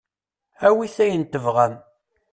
[0.67, 1.73] Awit ayen tebɣam.